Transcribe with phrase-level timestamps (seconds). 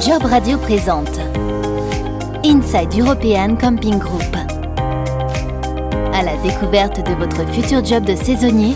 [0.00, 1.18] Job Radio présente
[2.44, 4.36] Inside European Camping Group.
[6.12, 8.74] À la découverte de votre futur job de saisonnier,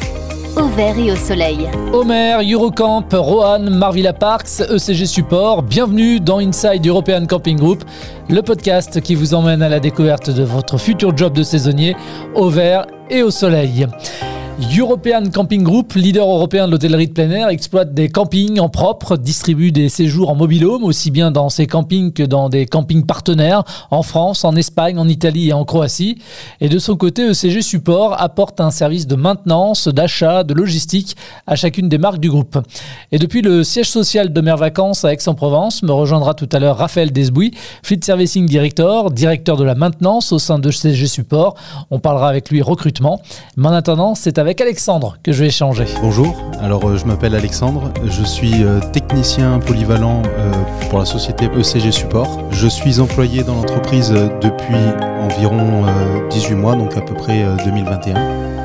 [0.56, 1.68] au vert et au soleil.
[1.92, 7.84] Omer, Eurocamp, Rohan, Marvilla Parks, ECG Support, bienvenue dans Inside European Camping Group,
[8.28, 11.96] le podcast qui vous emmène à la découverte de votre futur job de saisonnier
[12.34, 13.86] au vert et au soleil.
[14.60, 19.16] European Camping Group, leader européen de l'hôtellerie de plein air, exploite des campings en propre,
[19.16, 23.62] distribue des séjours en mobilhome, aussi bien dans ses campings que dans des campings partenaires,
[23.92, 26.18] en France, en Espagne, en Italie et en Croatie.
[26.60, 31.16] Et de son côté, ECG Support apporte un service de maintenance, d'achat, de logistique
[31.46, 32.58] à chacune des marques du groupe.
[33.12, 36.78] Et depuis le siège social de Mer Vacances à Aix-en-Provence, me rejoindra tout à l'heure
[36.78, 37.52] Raphaël Desbouy,
[37.84, 41.54] Fleet Servicing Director, directeur de la maintenance au sein de ECG Support.
[41.92, 43.22] On parlera avec lui recrutement.
[43.56, 45.84] Mais en attendant, c'est avec avec Alexandre que je vais échanger.
[46.00, 50.50] Bonjour, alors euh, je m'appelle Alexandre, je suis euh, technicien polyvalent euh,
[50.88, 52.44] pour la société ECG Support.
[52.50, 54.74] Je suis employé dans l'entreprise depuis
[55.20, 55.84] environ
[56.30, 58.57] 18 mois, donc à peu près 2021.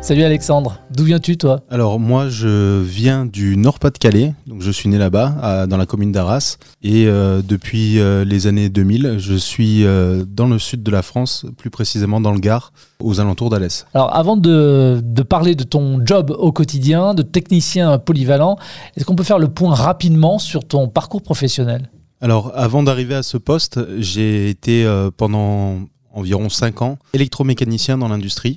[0.00, 1.60] Salut Alexandre, d'où viens-tu toi?
[1.68, 6.56] Alors moi je viens du Nord-Pas-de-Calais, donc je suis né là-bas, dans la commune d'Arras,
[6.82, 11.02] et euh, depuis euh, les années 2000, je suis euh, dans le sud de la
[11.02, 13.86] France, plus précisément dans le Gard, aux alentours d'Alès.
[13.92, 18.56] Alors avant de, de, parler de ton job au quotidien, de technicien polyvalent,
[18.96, 21.90] est-ce qu'on peut faire le point rapidement sur ton parcours professionnel?
[22.20, 25.80] Alors avant d'arriver à ce poste, j'ai été pendant
[26.12, 28.56] environ 5 ans électromécanicien dans l'industrie.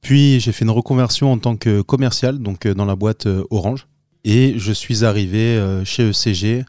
[0.00, 3.44] Puis j'ai fait une reconversion en tant que commercial, donc euh, dans la boîte euh,
[3.50, 3.86] Orange.
[4.24, 6.64] Et je suis arrivé euh, chez ECG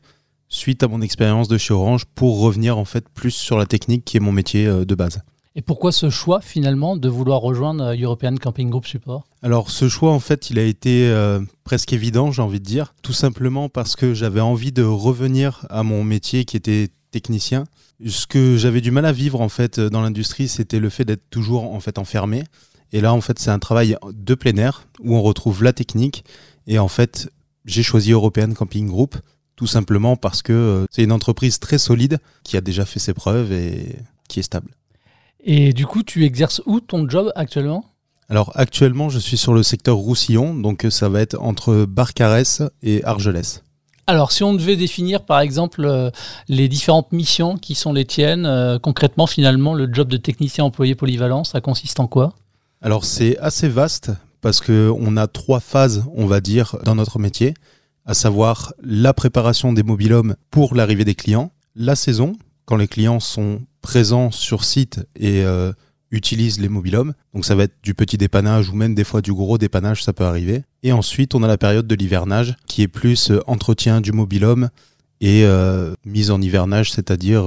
[0.47, 4.03] suite à mon expérience de chez Orange pour revenir en fait plus sur la technique
[4.03, 5.21] qui est mon métier de base.
[5.55, 9.27] Et pourquoi ce choix finalement de vouloir rejoindre European Camping Group Support?
[9.43, 11.13] Alors ce choix en fait il a été
[11.63, 15.83] presque évident j'ai envie de dire, tout simplement parce que j'avais envie de revenir à
[15.83, 17.65] mon métier qui était technicien.
[18.03, 21.29] Ce que j'avais du mal à vivre en fait dans l'industrie c'était le fait d'être
[21.29, 22.43] toujours en fait enfermé.
[22.91, 26.23] Et là, en fait, c'est un travail de plein air où on retrouve la technique.
[26.67, 27.31] Et en fait,
[27.65, 29.15] j'ai choisi European Camping Group
[29.55, 33.13] tout simplement parce que euh, c'est une entreprise très solide qui a déjà fait ses
[33.13, 33.97] preuves et
[34.29, 34.71] qui est stable.
[35.43, 37.83] Et du coup, tu exerces où ton job actuellement?
[38.29, 43.03] Alors actuellement, je suis sur le secteur Roussillon, donc ça va être entre Barcarès et
[43.03, 43.63] Argelès.
[44.07, 46.09] Alors, si on devait définir, par exemple, euh,
[46.47, 50.95] les différentes missions qui sont les tiennes, euh, concrètement, finalement, le job de technicien employé
[50.95, 52.33] polyvalent, ça consiste en quoi?
[52.81, 57.53] Alors c'est assez vaste parce qu'on a trois phases, on va dire, dans notre métier,
[58.05, 62.33] à savoir la préparation des mobilhomes pour l'arrivée des clients, la saison,
[62.65, 65.73] quand les clients sont présents sur site et euh,
[66.11, 67.13] utilisent les mobilhomes.
[67.33, 70.13] Donc ça va être du petit dépannage ou même des fois du gros dépannage, ça
[70.13, 70.63] peut arriver.
[70.83, 74.69] Et ensuite, on a la période de l'hivernage qui est plus euh, entretien du mobilhome
[75.21, 77.43] et euh, mise en hivernage, c'est-à-dire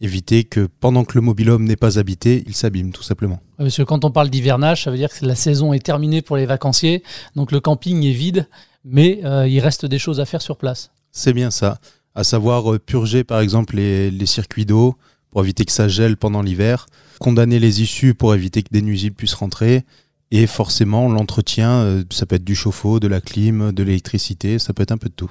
[0.00, 3.40] éviter que pendant que le mobilhome n'est pas habité, il s'abîme tout simplement.
[3.56, 6.36] parce que quand on parle d'hivernage, ça veut dire que la saison est terminée pour
[6.36, 7.02] les vacanciers,
[7.36, 8.48] donc le camping est vide,
[8.84, 10.90] mais euh, il reste des choses à faire sur place.
[11.12, 11.78] C'est bien ça,
[12.14, 14.96] à savoir euh, purger par exemple les, circuits d'eau
[15.30, 16.86] pour éviter que ça gèle pendant l'hiver,
[17.18, 19.84] condamner les issues pour éviter que des nuisibles puissent rentrer,
[20.30, 24.72] et forcément l'entretien, euh, ça peut être du chauffe-eau, de la clim, de l'électricité, ça
[24.72, 25.30] peut être un peu de tout.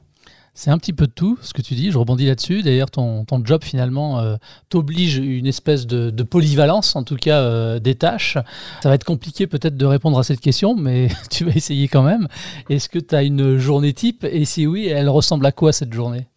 [0.56, 2.62] C'est un petit peu de tout ce que tu dis, je rebondis là-dessus.
[2.62, 4.36] D'ailleurs, ton, job finalement euh,
[4.70, 8.38] t'oblige une espèce de, polyvalence, en tout cas euh, des tâches.
[8.84, 12.04] Ça va être compliqué peut-être de répondre à cette question, mais tu vas essayer quand
[12.04, 12.28] même.
[12.70, 14.26] Est-ce que tu as une journée type?
[14.26, 16.28] Et si oui, elle ressemble à quoi cette journée?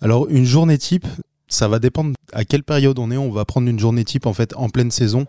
[0.00, 1.06] Alors, une journée type,
[1.46, 3.18] ça va dépendre à quelle période on est.
[3.18, 5.26] On va prendre une journée type en fait en pleine saison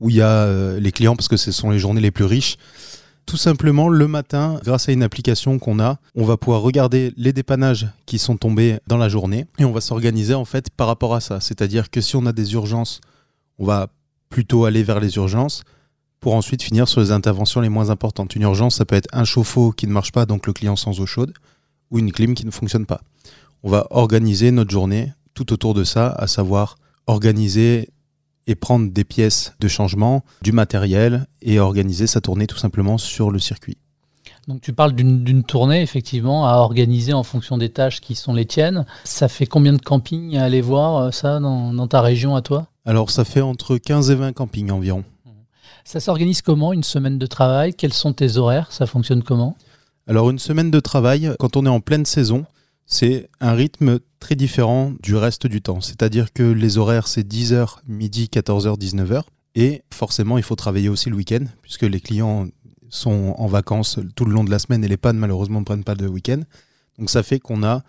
[0.00, 2.24] où il y a euh, les clients parce que ce sont les journées les plus
[2.24, 2.56] riches.
[3.28, 7.34] Tout simplement, le matin, grâce à une application qu'on a, on va pouvoir regarder les
[7.34, 11.14] dépannages qui sont tombés dans la journée et on va s'organiser en fait par rapport
[11.14, 11.38] à ça.
[11.38, 13.02] C'est-à-dire que si on a des urgences,
[13.58, 13.88] on va
[14.30, 15.64] plutôt aller vers les urgences
[16.20, 18.34] pour ensuite finir sur les interventions les moins importantes.
[18.34, 20.98] Une urgence, ça peut être un chauffe-eau qui ne marche pas, donc le client sans
[20.98, 21.34] eau chaude,
[21.90, 23.02] ou une clim qui ne fonctionne pas.
[23.62, 26.76] On va organiser notre journée tout autour de ça, à savoir
[27.06, 27.90] organiser
[28.48, 33.30] et prendre des pièces de changement, du matériel et organiser sa tournée tout simplement sur
[33.30, 33.76] le circuit.
[34.48, 38.46] Donc tu parles d'une tournée effectivement à organiser en fonction des tâches qui sont les
[38.46, 38.86] tiennes.
[39.04, 42.66] Ça fait combien de campings à aller voir euh, ça dans, ta région à toi?
[42.86, 45.04] Alors ça fait entre 15 et 20 campings environ.
[45.84, 47.74] Ça s'organise comment une semaine de travail?
[47.74, 48.72] Quels sont tes horaires?
[48.72, 49.56] Ça fonctionne comment?
[50.06, 52.46] Alors une semaine de travail, quand on est en pleine saison,
[52.88, 55.80] c'est un rythme très différent du reste du temps.
[55.80, 59.22] C'est-à-dire que les horaires, c'est 10h, midi, 14h, 19h.
[59.54, 62.48] Et forcément, il faut travailler aussi le week-end, puisque les clients
[62.88, 65.84] sont en vacances tout le long de la semaine et les pannes, malheureusement, ne prennent
[65.84, 66.40] pas de week-end.
[66.98, 67.82] Donc ça fait qu'on a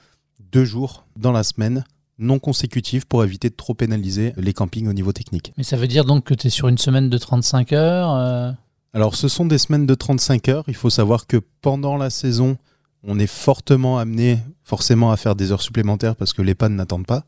[0.51, 1.85] deux jours dans la semaine
[2.17, 5.53] non consécutifs pour éviter de trop pénaliser les campings au niveau technique.
[5.57, 8.51] Mais ça veut dire donc que tu es sur une semaine de 35 heures euh?
[8.93, 10.63] Alors ce sont des semaines de 35 heures.
[10.67, 12.57] Il faut savoir que pendant la saison,
[13.03, 17.07] on est fortement amené forcément à faire des heures supplémentaires parce que les pannes n'attendent
[17.07, 17.25] pas.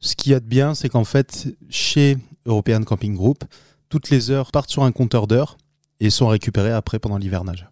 [0.00, 3.44] Ce qu'il y a de bien, c'est qu'en fait, chez European Camping Group,
[3.88, 5.56] toutes les heures partent sur un compteur d'heures
[6.00, 7.68] et sont récupérées après pendant l'hivernage.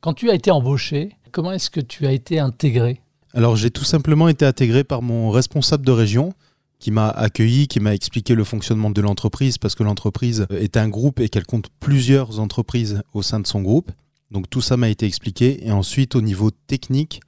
[0.00, 3.00] Quand tu as été embauché, comment est-ce que tu as été intégré?
[3.34, 6.34] Alors j'ai tout simplement été intégré par mon responsable de région
[6.78, 10.88] qui m'a accueilli, qui m'a expliqué le fonctionnement de l'entreprise parce que l'entreprise est un
[10.88, 13.90] groupe et qu'elle compte plusieurs entreprises au sein de son groupe.
[14.32, 17.20] Donc tout ça m'a été expliqué et ensuite au niveau technique,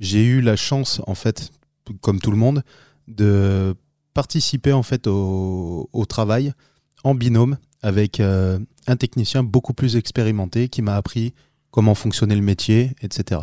[0.00, 1.52] j'ai eu la chance en fait
[2.00, 2.64] comme tout le monde
[3.08, 3.74] de
[4.14, 6.54] participer en fait au, travail
[7.04, 11.34] en binôme avec euh, un technicien beaucoup plus expérimenté qui m'a appris
[11.70, 13.42] comment fonctionnait le métier, etc.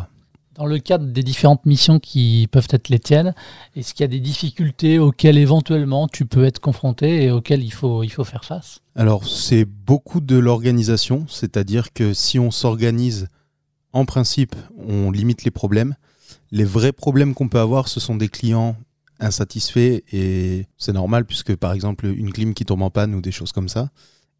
[0.54, 3.34] Dans le cadre des différentes missions qui peuvent être les tiennes,
[3.74, 7.72] est-ce qu'il y a des difficultés auxquelles éventuellement tu peux être confronté et auxquelles il
[7.72, 8.80] faut, il faut faire face?
[8.94, 13.26] Alors c'est beaucoup de l'organisation, c'est-à-dire que si on s'organise,
[13.92, 15.96] en principe, on limite les problèmes.
[16.52, 18.76] Les vrais problèmes qu'on peut avoir, ce sont des clients
[19.18, 23.32] insatisfaits et c'est normal puisque par exemple une clim qui tombe en panne ou des
[23.32, 23.90] choses comme ça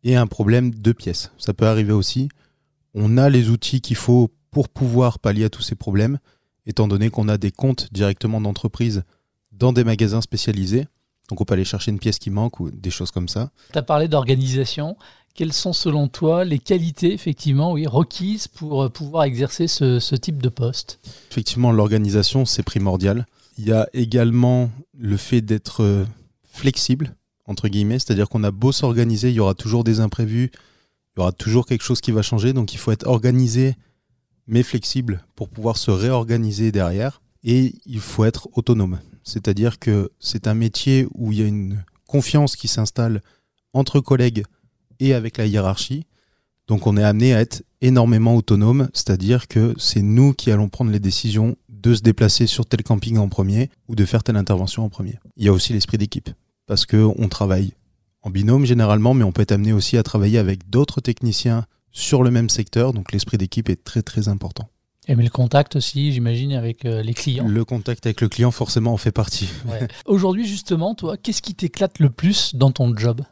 [0.04, 1.32] et un problème de pièces.
[1.38, 2.28] Ça peut arriver aussi.
[2.94, 6.18] On a les outils qu'il faut pour pouvoir pallier à tous ces problèmes,
[6.64, 9.02] étant donné qu'on a des comptes directement d'entreprise
[9.50, 10.86] dans des magasins spécialisés.
[11.28, 13.50] Donc on peut aller chercher une pièce qui manque ou des choses comme ça.
[13.72, 14.96] Tu as parlé d'organisation.
[15.34, 20.40] Quelles sont selon toi les qualités effectivement oui, requises pour pouvoir exercer ce, ce type
[20.40, 21.00] de poste?
[21.32, 23.26] Effectivement, l'organisation, c'est primordial.
[23.58, 26.04] Il y a également le fait d'être euh,
[26.44, 27.16] flexible
[27.46, 31.22] entre guillemets, c'est-à-dire qu'on a beau s'organiser, il y aura toujours des imprévus, il y
[31.22, 33.74] aura toujours quelque chose qui va changer, donc il faut être organisé
[34.46, 40.46] mais flexible pour pouvoir se réorganiser derrière, et il faut être autonome, c'est-à-dire que c'est
[40.46, 43.22] un métier où il y a une confiance qui s'installe
[43.72, 44.44] entre collègues
[45.00, 46.06] et avec la hiérarchie,
[46.66, 50.90] donc on est amené à être énormément autonome, c'est-à-dire que c'est nous qui allons prendre
[50.90, 54.84] les décisions de se déplacer sur tel camping en premier ou de faire telle intervention
[54.84, 55.18] en premier.
[55.36, 56.30] Il y a aussi l'esprit d'équipe
[56.66, 57.74] parce qu'on travaille
[58.22, 62.22] en binôme généralement, mais on peut être amené aussi à travailler avec d'autres techniciens sur
[62.22, 64.68] le même secteur, donc l'esprit d'équipe est très très important.
[65.06, 67.46] Et mais le contact aussi, j'imagine, avec euh, les clients.
[67.46, 69.48] Le contact avec le client, forcément, en fait partie.
[69.66, 69.86] Ouais.
[70.06, 73.22] Aujourd'hui, justement, toi, qu'est-ce qui t'éclate le plus dans ton job?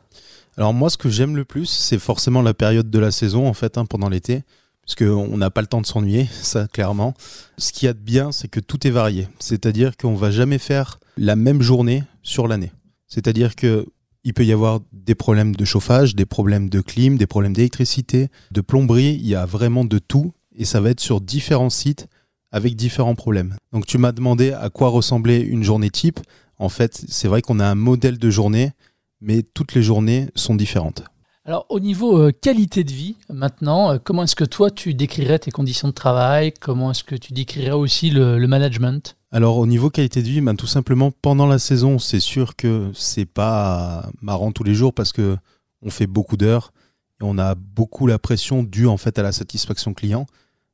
[0.58, 3.54] Alors moi, ce que j'aime le plus, c'est forcément la période de la saison, en
[3.54, 4.42] fait, hein, pendant l'été,
[4.84, 7.14] parce qu'on n'a pas le temps de s'ennuyer, ça, clairement.
[7.56, 9.28] Ce qu'il y a de bien, c'est que tout est varié.
[9.38, 12.72] C'est-à-dire qu'on va jamais faire la même journée sur l'année.
[13.08, 13.86] C'est-à-dire que
[14.24, 18.28] il peut y avoir des problèmes de chauffage, des problèmes de clim, des problèmes d'électricité,
[18.50, 22.08] de plomberie, il y a vraiment de tout et ça va être sur différents sites
[22.50, 23.56] avec différents problèmes.
[23.72, 26.20] Donc tu m'as demandé à quoi ressemblait une journée type.
[26.58, 28.72] En fait, c'est vrai qu'on a un modèle de journée,
[29.20, 31.04] mais toutes les journées sont différentes.
[31.44, 35.40] Alors au niveau euh, qualité de vie, maintenant, euh, comment est-ce que toi tu décrirais
[35.40, 36.52] tes conditions de travail?
[36.52, 39.16] Comment est-ce que tu décrirais aussi le, management?
[39.32, 42.92] Alors au niveau qualité de vie, ben, tout simplement pendant la saison, c'est sûr que
[42.94, 45.36] c'est pas marrant tous les jours parce que
[45.84, 46.72] on fait beaucoup d'heures
[47.20, 50.26] et on a beaucoup la pression due en fait à la satisfaction client.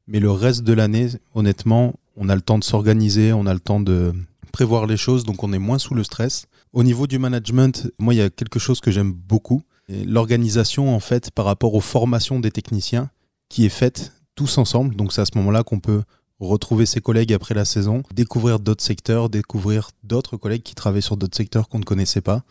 [0.07, 3.61] Mais le reste de l'année, honnêtement, on a le temps de s'organiser, on a le
[3.61, 4.13] temps de
[4.53, 6.45] prévoir les choses, donc on est moins sous le stress.
[6.75, 11.01] Au niveau du management, moi il y a quelque chose que j'aime beaucoup l'organisation en
[11.01, 13.11] fait par rapport aux formations des techniciens
[13.49, 14.95] qui est faite tous ensemble.
[14.95, 16.03] Donc c'est à ce moment-là qu'on peut
[16.41, 21.17] retrouver ses collègues après la saison, découvrir d'autres secteurs, découvrir d'autres collègues qui travaillent sur
[21.17, 22.45] d'autres secteurs qu'on ne connaissait pas.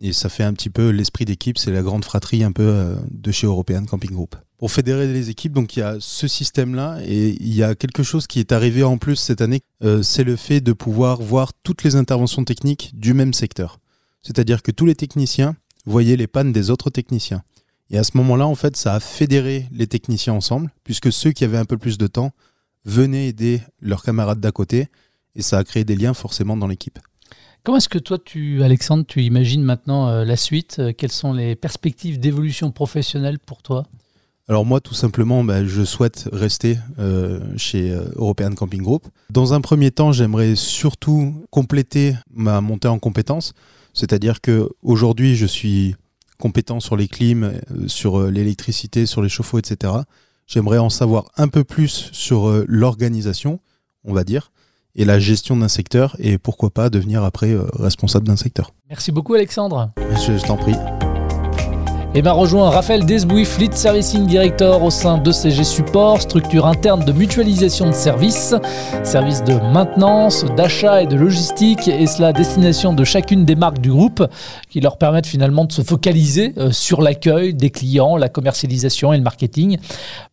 [0.00, 2.96] Et ça fait un petit peu l'esprit d'équipe, c'est la grande fratrie un peu euh,
[3.10, 4.36] de chez European Camping Group.
[4.58, 8.02] Pour fédérer les équipes, donc il y a ce système-là et il y a quelque
[8.02, 11.52] chose qui est arrivé en plus cette année, euh, c'est le fait de pouvoir voir
[11.62, 13.78] toutes les interventions techniques du même secteur.
[14.22, 17.42] C'est-à-dire que tous les techniciens voyaient les pannes des autres techniciens.
[17.90, 21.44] Et à ce moment-là, en fait, ça a fédéré les techniciens ensemble, puisque ceux qui
[21.44, 22.32] avaient un peu plus de temps
[22.84, 24.88] venaient aider leurs camarades d'à côté,
[25.34, 26.98] et ça a créé des liens forcément dans l'équipe.
[27.64, 30.78] Comment est-ce que toi, tu, Alexandre, tu imagines maintenant euh, la suite?
[30.80, 33.86] Euh, Quelles sont les perspectives d'évolution professionnelle pour toi?
[34.48, 39.06] Alors moi, tout simplement, bah, je souhaite rester euh, chez euh, European Camping Group.
[39.30, 43.52] Dans un premier temps, j'aimerais surtout compléter ma montée en compétences.
[43.94, 45.94] C'est-à-dire que aujourd'hui, je suis
[46.38, 49.94] compétent sur les clims, euh, sur l'électricité, sur les chauffe-eau, etc.
[50.48, 53.60] J'aimerais en savoir un peu plus sur l'organisation,
[54.04, 54.50] on va dire,
[54.96, 58.72] et la gestion d'un secteur, et pourquoi pas devenir après responsable d'un secteur.
[58.90, 59.92] Merci beaucoup Alexandre.
[60.26, 60.74] Je, je t'en prie.
[62.14, 66.66] Et eh bien rejoint Raphaël Desbouy, Fleet Servicing Director au sein de CG Support, structure
[66.66, 68.54] interne de mutualisation de services,
[69.02, 73.78] services de maintenance, d'achat et de logistique, et cela à destination de chacune des marques
[73.78, 74.26] du groupe,
[74.68, 79.16] qui leur permettent finalement de se focaliser euh, sur l'accueil des clients, la commercialisation et
[79.16, 79.78] le marketing.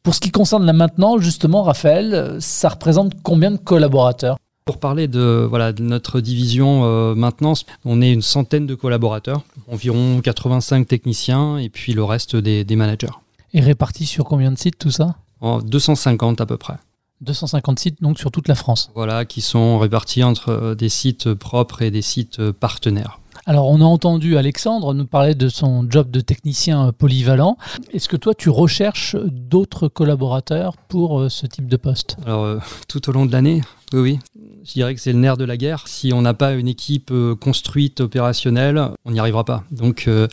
[0.04, 4.36] Pour ce qui concerne la maintenance, justement, Raphaël, ça représente combien de collaborateurs?
[4.70, 9.42] Pour parler de, voilà, de notre division euh, maintenance, on est une centaine de collaborateurs,
[9.68, 13.08] environ 85 techniciens et puis le reste des, managers.
[13.56, 15.16] Et répartis sur combien de sites tout ça?
[15.42, 16.76] En 250 à peu près.
[17.22, 18.92] 250 sites donc sur toute la France.
[18.94, 23.20] Voilà, qui sont répartis entre euh, des sites propres et des sites euh, partenaires.
[23.50, 27.58] Alors, on a entendu Alexandre nous parler de son job de technicien polyvalent.
[27.92, 32.16] Est-ce que toi, tu recherches d'autres collaborateurs pour ce type de poste?
[32.28, 34.20] Alors, tout au long de l'année, oui, oui.
[34.64, 35.88] Je dirais que c'est le nerf de la guerre.
[35.88, 39.64] Si on n'a pas une équipe euh, construite, opérationnelle, on n'y arrivera pas.
[39.72, 40.28] Donc, euh,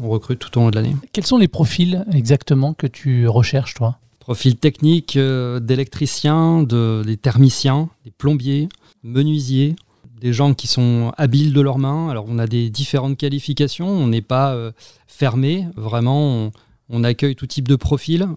[0.00, 0.94] on recrute tout au long de l'année.
[1.12, 3.98] Quels sont les profils exactement que tu recherches, toi?
[4.20, 8.68] Profils techniques euh, d'électriciens, de, des thermiciens, des plombiers,
[9.02, 9.74] menuisiers,
[10.20, 12.08] des gens qui sont habiles de leurs mains.
[12.10, 13.88] Alors, on a des différentes qualifications.
[13.88, 14.56] On n'est pas
[15.06, 15.66] fermé.
[15.76, 16.50] Vraiment,
[16.88, 18.28] on, accueille tout type de profil.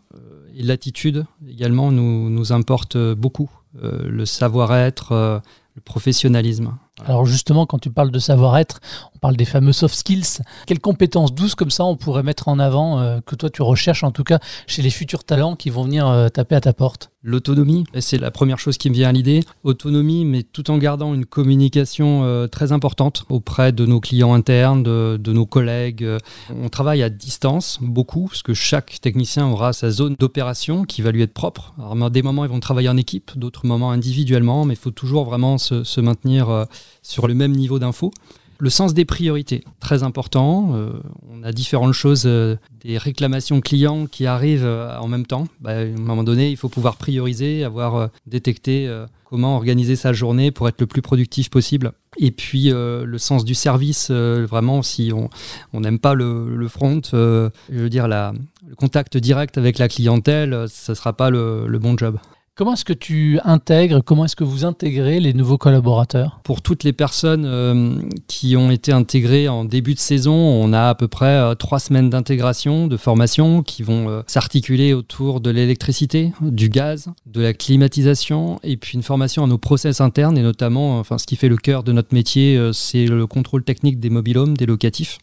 [0.55, 3.49] et l'attitude également nous, nous importe beaucoup.
[3.81, 5.39] Euh, le savoir-être, euh,
[5.75, 6.77] le professionnalisme.
[7.03, 8.81] Alors justement, quand tu parles de savoir-être,
[9.23, 10.41] parle des fameux soft skills.
[10.67, 14.03] Quelles compétences douces comme ça on pourrait mettre en avant, euh, que toi tu recherches
[14.03, 17.09] en tout cas chez les futurs talents qui vont venir euh, taper à ta porte?
[17.25, 19.39] L'autonomie, c'est la première chose qui me vient à l'idée.
[19.63, 24.83] Autonomie, mais tout en gardant une communication euh, très importante auprès de nos clients internes,
[24.83, 26.05] de, nos collègues.
[26.49, 31.11] On travaille à distance beaucoup, parce que chaque technicien aura sa zone d'opération qui va
[31.13, 31.73] lui être propre.
[31.79, 35.23] Alors, des moments, ils vont travailler en équipe, d'autres moments individuellement, mais il faut toujours
[35.23, 36.65] vraiment se, se maintenir
[37.01, 38.11] sur le même niveau d'info.
[38.59, 40.71] Le sens des priorités, très important.
[40.73, 40.91] Euh,
[41.29, 45.47] on a différentes choses, euh, des réclamations clients qui arrivent euh, en même temps.
[45.59, 48.89] Bah, à un moment donné, il faut pouvoir prioriser, avoir détecté
[49.25, 51.93] comment organiser sa journée pour être le plus productif possible.
[52.17, 57.89] Et puis le sens du service, vraiment, si on n'aime pas le, front, je veux
[57.89, 62.19] dire, le contact direct avec la clientèle, ça ne sera pas le bon job.
[62.55, 66.39] Comment est-ce que tu intègres, comment est-ce que vous intégrez les nouveaux collaborateurs?
[66.43, 70.89] Pour toutes les personnes euh, qui ont été intégrées en début de saison, on a
[70.89, 75.49] à peu près euh, trois semaines d'intégration, de formation qui vont euh, s'articuler autour de
[75.49, 80.43] l'électricité, du gaz, de la climatisation et puis une formation à nos process internes et
[80.43, 84.11] notamment, enfin, ce qui fait le cœur de notre métier, c'est le contrôle technique des
[84.11, 85.17] mobilhomes, des locatifs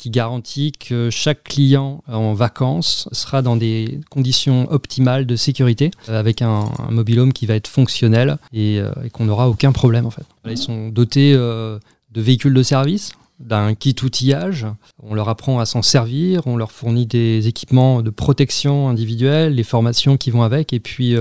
[0.00, 6.18] qui garantit que chaque client en vacances sera dans des conditions optimales de sécurité, euh,
[6.18, 10.10] avec un, un mobilhome qui va être fonctionnel et, euh, qu'on n'aura aucun problème en
[10.10, 10.24] fait.
[10.48, 11.78] Ils sont dotés euh,
[12.12, 14.66] de véhicules de service, d'un kit outillage.
[15.02, 19.64] On leur apprend à s'en servir, on leur fournit des équipements de protection individuelle, les
[19.64, 21.14] formations qui vont avec, et puis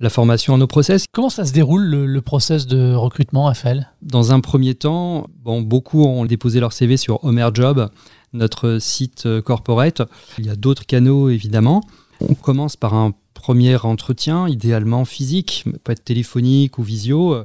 [0.00, 1.06] la formation à nos process.
[1.12, 3.90] Comment ça se déroule le, process de recrutement, Raphaël?
[4.02, 7.88] Dans un premier temps, bon, beaucoup ont déposé leur CV sur Homer Job
[8.34, 10.02] notre site euh, corporate.
[10.38, 11.82] Il y a d'autres canaux évidemment.
[12.20, 17.44] On commence par un premier entretien, idéalement physique, peut être téléphonique ou visio.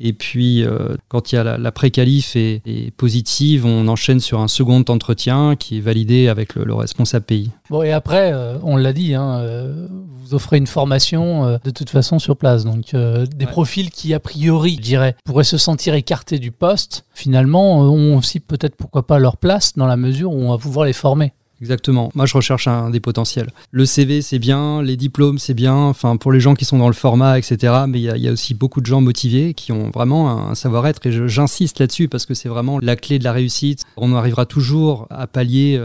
[0.00, 2.62] Et puis, euh, quand il y a la, pré-qualif est,
[2.96, 7.50] positive, on enchaîne sur un second entretien qui est validé avec le, responsable pays.
[7.70, 11.90] Bon, et après, euh, on l'a dit, hein, euh, vous offrez une formation de toute
[11.90, 12.64] façon sur place.
[12.64, 17.80] Donc, des profils qui, a priori, je dirais, pourraient se sentir écartés du poste, finalement,
[17.80, 20.92] ont aussi peut-être, pourquoi pas, leur place dans la mesure où on va pouvoir les
[20.92, 21.32] former.
[21.64, 22.10] Exactement.
[22.14, 23.50] Moi, je recherche un des potentiels.
[23.70, 26.88] Le CV, c'est bien, les diplômes, c'est bien, enfin, pour les gens qui sont dans
[26.88, 27.72] le format, etc.
[27.88, 31.26] Mais il y, a aussi beaucoup de gens motivés qui ont vraiment un, savoir-être et
[31.26, 33.84] j'insiste là-dessus parce que c'est vraiment la clé de la réussite.
[33.96, 35.80] On arrivera toujours à pallier.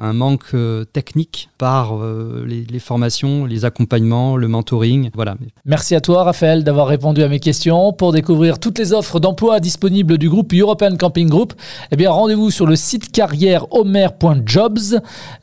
[0.00, 5.10] Euh, un manque euh, technique par euh, les, formations, les accompagnements, le mentoring.
[5.14, 5.36] Voilà.
[5.64, 7.92] Merci à toi, Raphaël, d'avoir répondu à mes questions.
[7.92, 11.54] Pour découvrir toutes les offres d'emploi disponibles du groupe European Camping Group,
[11.90, 14.78] eh bien, rendez-vous sur le site carrière homer.jobs.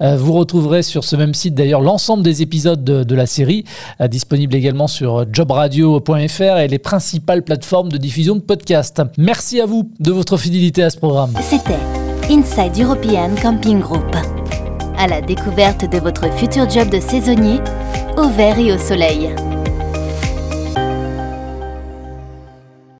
[0.02, 3.66] Euh, vous retrouverez sur ce même site d'ailleurs l'ensemble des épisodes de, la série,
[4.10, 9.02] disponibles également sur jobradio.fr et les principales plateformes de diffusion de podcasts.
[9.18, 11.34] Merci à vous de votre fidélité à ce programme.
[11.42, 11.80] C'était
[12.30, 14.43] Inside European Camping Group
[14.98, 17.60] à la découverte de votre futur job de saisonnier,
[18.18, 19.34] au vert et au soleil.